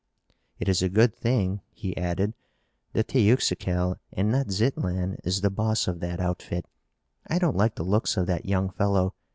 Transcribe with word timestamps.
It 0.57 0.67
is 0.67 0.81
a 0.81 0.89
good 0.89 1.15
thing," 1.15 1.61
he 1.69 1.95
added, 1.95 2.33
"that 2.93 3.09
Teuxical, 3.09 3.99
and 4.11 4.31
not 4.31 4.47
Zitlan, 4.47 5.17
is 5.23 5.41
the 5.41 5.51
boss 5.51 5.87
of 5.87 5.99
that 5.99 6.19
outfit. 6.19 6.65
I 7.27 7.37
don't 7.37 7.55
like 7.55 7.75
the 7.75 7.83
looks 7.83 8.17
of 8.17 8.25
that 8.25 8.47
young 8.47 8.71
fellow. 8.71 9.13